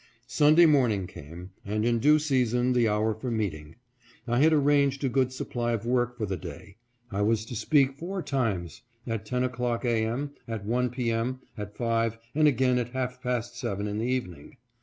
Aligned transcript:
Sunday 0.25 0.65
morning 0.65 1.05
came, 1.05 1.51
and 1.63 1.85
in 1.85 1.99
due 1.99 2.17
season 2.17 2.73
the 2.73 2.87
hour 2.89 3.13
for 3.13 3.29
meeting. 3.29 3.75
I 4.27 4.39
had 4.39 4.51
arranged 4.51 5.03
a 5.03 5.09
good 5.09 5.31
supply 5.31 5.73
of 5.73 5.85
work 5.85 6.17
for 6.17 6.25
the 6.25 6.37
day. 6.37 6.77
I 7.11 7.21
was 7.21 7.45
to 7.45 7.55
speak 7.55 7.93
four 7.99 8.23
times: 8.23 8.81
at 9.05 9.27
ten 9.27 9.43
o'clock 9.43 9.85
a. 9.85 10.03
m., 10.03 10.31
at 10.47 10.65
one 10.65 10.89
p. 10.89 11.11
m., 11.11 11.41
at 11.55 11.77
five, 11.77 12.17
and 12.33 12.47
again 12.47 12.79
at 12.79 12.93
half 12.93 13.21
past 13.21 13.55
seven 13.55 13.85
in 13.85 13.99
the 13.99 14.07
evening. 14.07 14.57